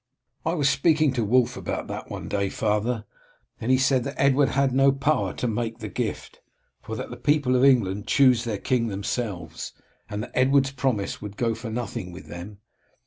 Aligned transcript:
"I 0.47 0.55
was 0.55 0.67
speaking 0.67 1.13
to 1.13 1.23
Wulf 1.23 1.55
about 1.55 1.85
that 1.85 2.09
one 2.09 2.27
day, 2.27 2.49
father, 2.49 3.05
and 3.59 3.69
he 3.69 3.77
said 3.77 4.03
that 4.05 4.19
Edward 4.19 4.49
had 4.49 4.73
no 4.73 4.91
power 4.91 5.31
to 5.33 5.47
make 5.47 5.77
the 5.77 5.89
gift, 5.89 6.41
for 6.81 6.95
that 6.95 7.11
the 7.11 7.17
people 7.17 7.55
of 7.55 7.63
England 7.63 8.07
chose 8.07 8.43
their 8.43 8.57
king 8.57 8.87
themselves, 8.87 9.73
and 10.09 10.23
that 10.23 10.31
Edward's 10.33 10.71
promise 10.71 11.21
would 11.21 11.37
go 11.37 11.53
for 11.53 11.69
nothing 11.69 12.11
with 12.11 12.25
them. 12.25 12.57